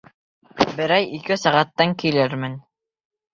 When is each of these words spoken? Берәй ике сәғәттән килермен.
Берәй 0.79 1.05
ике 1.17 1.37
сәғәттән 1.41 1.93
килермен. 2.05 2.57